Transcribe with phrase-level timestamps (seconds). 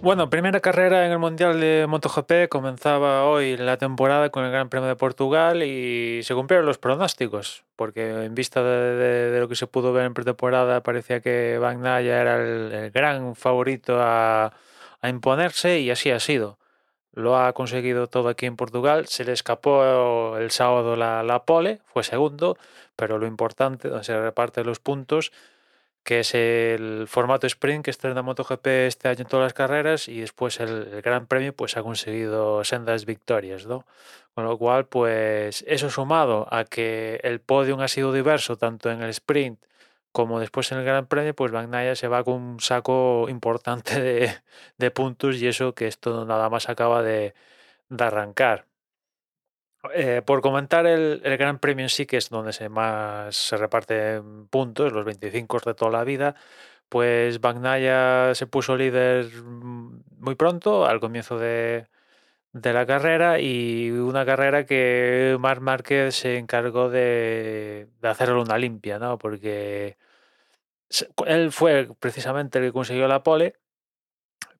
[0.00, 4.68] Bueno, primera carrera en el Mundial de MotoGP comenzaba hoy la temporada con el Gran
[4.68, 9.66] Premio de Portugal y se cumplieron los pronósticos, porque en vista de, lo que se
[9.66, 14.52] pudo ver en pretemporada parecía que Bagnaia era el, gran favorito a,
[15.02, 16.58] imponerse y así ha sido.
[17.12, 21.80] Lo ha conseguido todo aquí en Portugal, se le escapó el sábado la, la pole,
[21.86, 22.56] fue segundo,
[22.94, 25.32] pero lo importante, donde se reparten los puntos,
[26.08, 30.20] que es el formato sprint que estrena MotoGP este año en todas las carreras y
[30.22, 33.84] después el, Gran Premio pues ha conseguido sendas victorias, ¿no?
[34.34, 39.02] Con lo cual, pues eso sumado a que el podium ha sido diverso tanto en
[39.02, 39.60] el sprint
[40.10, 44.00] como después en el Gran Premio, pues Bagnaia se va con un saco importante
[44.78, 47.34] de, puntos y eso que esto nada más acaba de
[47.98, 48.67] arrancar.
[49.94, 54.48] Eh, por comentar el, Gran Premio en sí, que es donde se más se reparten
[54.48, 56.34] puntos, los 25 de toda la vida,
[56.88, 61.88] pues Bagnaia se puso líder mm, muy pronto, al comienzo de,
[62.52, 68.98] la carrera, y una carrera que Marc Márquez se encargó de, de hacerle una limpia,
[68.98, 69.18] ¿no?
[69.18, 69.96] Porque
[71.26, 73.54] él fue precisamente el que consiguió la pole,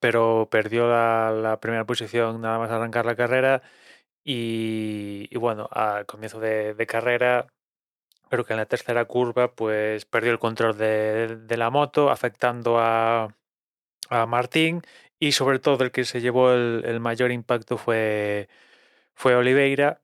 [0.00, 3.62] pero perdió la, la primera posición nada más arrancar la carrera
[4.24, 7.46] y, bueno, al comienzo de, carrera,
[8.30, 13.34] creo que en la tercera curva, pues perdió el control de, la moto, afectando a,
[14.28, 14.82] Martín.
[15.18, 18.48] Y sobre todo el que se llevó el, mayor impacto fue,
[19.14, 20.02] fue Oliveira.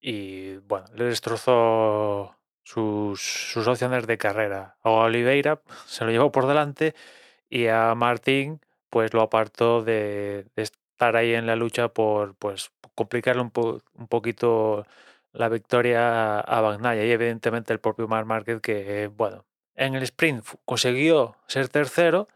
[0.00, 4.76] Y bueno, le destrozó sus, sus opciones de carrera.
[4.82, 6.94] A Oliveira se lo llevó por delante
[7.48, 12.70] y a Martín pues lo apartó de, de estar ahí en la lucha por pues
[12.96, 13.52] complicarle un,
[13.94, 14.84] un poquito
[15.32, 19.44] la victoria a Bagnaia y evidentemente el propio Marc Márquez que, bueno,
[19.76, 22.28] en el sprint consiguió ser tercero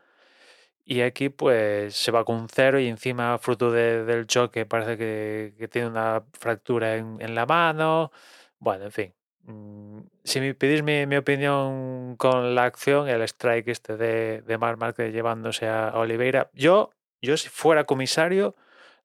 [0.84, 5.69] y aquí pues se va con un cero y encima fruto del choque parece que,
[5.69, 8.12] tiene una fractura en, la mano.
[8.59, 9.15] Bueno, en fin.
[9.44, 14.78] Mm, si me pedís mi, opinión con la acción, el strike este de, de Marc
[14.78, 16.91] Márquez llevándose a Oliveira, yo,
[17.22, 18.56] yo si fuera comisario,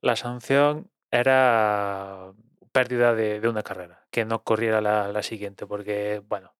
[0.01, 0.89] la sanción
[1.19, 2.31] era
[2.71, 6.53] pérdida de, una carrera, que no corriera la, siguiente, porque, bueno,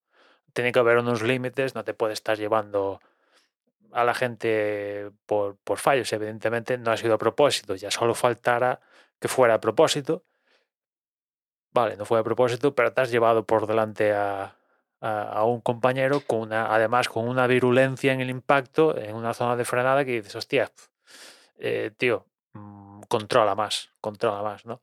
[0.52, 3.00] tiene que haber unos límites, no te puedes estar llevando
[3.92, 8.80] a la gente por, fallos, evidentemente no ha sido a propósito, ya solo faltara
[9.20, 10.24] que fuera a propósito.
[11.72, 14.56] Vale, no fue a propósito, pero te has llevado por delante a,
[15.44, 19.64] un compañero con una, además con una virulencia en el impacto, en una zona de
[19.64, 20.72] frenada que dices, hostia,
[21.58, 22.26] eh, tío,
[23.08, 24.82] controla más, controla más, ¿no?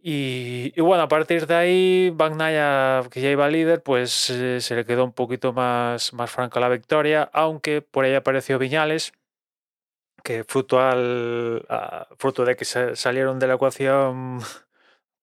[0.00, 4.84] Y, bueno, a partir de ahí, Bagnaia, que ya iba líder, pues eh, se le
[4.84, 9.12] quedó un poquito más, más franca la victoria, aunque por ahí apareció Viñales,
[10.22, 11.66] que fruto, al,
[12.18, 14.40] fruto de que salieron de la ecuación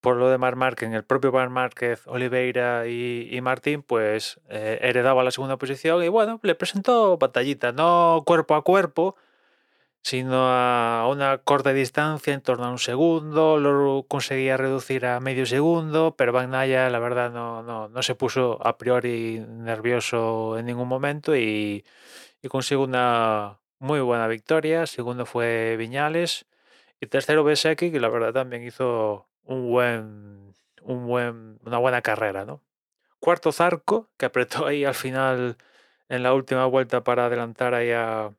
[0.02, 5.24] por lo de Mar Márquez, el propio Mar Márquez, Oliveira y, Martín, pues eh, heredaba
[5.24, 9.16] la segunda posición y bueno, le presentó batallita, no cuerpo a cuerpo,
[10.06, 15.48] sino a una corta distancia, en torno a un segundo, lo conseguía reducir a medio
[15.48, 20.88] segundo, pero Van Naya la verdad no, no, se puso a priori nervioso en ningún
[20.88, 21.84] momento y,
[22.44, 24.86] y consiguió una muy buena victoria.
[24.86, 26.46] Segundo fue Viñales
[27.02, 32.46] y tercero Besecki, que la verdad también hizo un buen, un buen, una buena carrera.
[32.46, 32.62] ¿no?
[33.20, 35.58] Cuarto Zarco, que apretó ahí al final
[36.10, 38.32] en la última vuelta para adelantar ahí a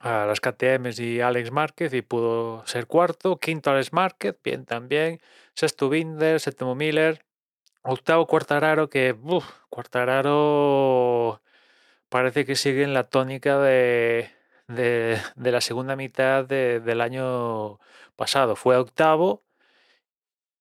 [0.00, 3.38] a las KTMs y Alex Márquez y pudo ser cuarto.
[3.38, 5.20] Quinto Alex Márquez, bien también.
[5.54, 7.24] Sexto Binder, séptimo Miller.
[7.82, 9.14] Octavo Cuartararo, que
[9.70, 11.40] Cuartararo
[12.08, 14.30] parece que sigue en la tónica de,
[14.68, 17.78] de, la segunda mitad del año
[18.16, 18.56] pasado.
[18.56, 19.44] Fue octavo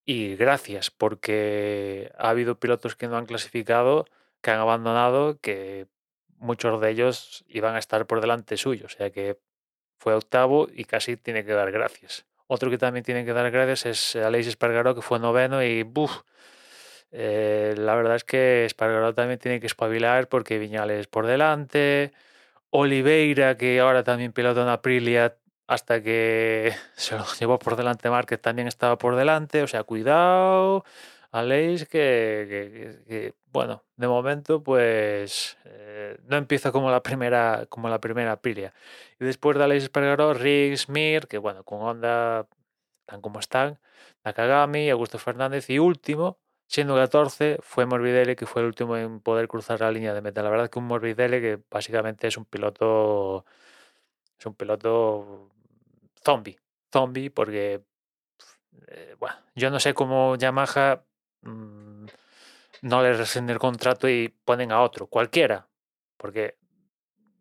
[0.06, 4.06] y gracias, porque ha habido pilotos que no han clasificado,
[4.42, 5.88] que han abandonado, que
[6.46, 9.38] muchos de ellos iban a estar por delante suyo, o sea que
[9.98, 12.26] fue octavo y casi tiene que dar gracias.
[12.48, 16.22] Otro que también tiene que dar gracias es Aleix Espargaró, que fue noveno y ¡buf!
[17.12, 22.12] Eh, la verdad es que Espargaró también tiene que espabilar porque Viñales por delante,
[22.70, 25.38] Oliveira, que ahora también pilota en Aprilia
[25.68, 30.84] hasta que se lo llevó por delante Márquez, también estaba por delante, o sea, cuidado.
[31.40, 38.00] Aleix que, que, bueno, de momento pues eh, no empieza como la primera como la
[38.00, 38.40] primera.
[39.20, 42.48] Y después de Aleix Espargaró, Riggs, Mir, que bueno, con Honda
[43.06, 43.80] tan como están,
[44.24, 49.48] Nakagami, Augusto Fernández y último, siendo 14, fue Morbidelli, que fue el último en poder
[49.48, 50.44] cruzar la línea de meta.
[50.44, 53.46] La verdad que un Morbidelli que básicamente es un piloto
[54.40, 55.50] Es un piloto
[56.24, 56.58] zombie,
[56.92, 57.84] zombie porque,
[58.88, 61.04] eh, bueno, yo no sé cómo Yamaha
[61.46, 62.06] mm,
[62.82, 65.68] no le rescinde el contrato y ponen a otro, cualquiera,
[66.18, 66.58] porque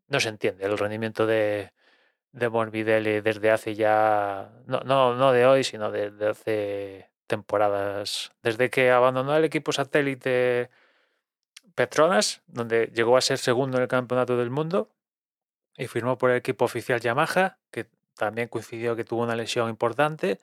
[0.09, 1.73] no se entiende el rendimiento de,
[2.33, 8.71] de Morbidelli desde hace ya, no, no, no de hoy, sino desde hace temporadas, desde
[8.71, 10.71] que abandonó el equipo satélite
[11.75, 14.91] Petronas, donde llegó a ser segundo en el campeonato del mundo
[15.77, 20.39] y firmó por el equipo oficial Yamaha, que también coincidió que tuvo una lesión importante,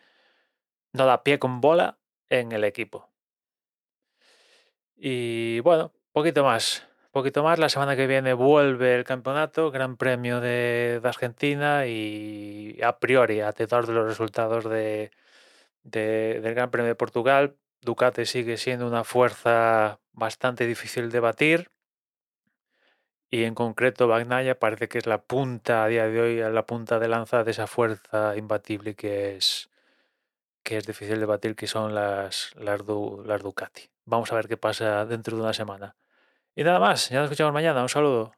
[0.94, 1.98] no da pie con bola
[2.30, 3.11] en el equipo.
[5.04, 6.88] Y bueno, poquito más.
[7.12, 13.00] Poquito más, la semana que viene vuelve el campeonato, Gran Premio de, Argentina y a
[13.00, 15.12] priori, a tenor de los resultados de,
[15.84, 21.72] del Gran Premio de Portugal, Ducati sigue siendo una fuerza bastante difícil de batir
[23.32, 27.00] y en concreto Bagnaia parece que es la punta a día de hoy, la punta
[27.00, 29.70] de lanza de esa fuerza imbatible que es
[30.64, 32.82] que es difícil de batir, que son las, las,
[33.26, 33.91] las Ducati.
[34.06, 35.96] Vamos a ver qué pasa dentro de una semana.
[36.56, 37.82] Y nada más, ya nos escuchamos mañana.
[37.82, 38.34] Un saludo.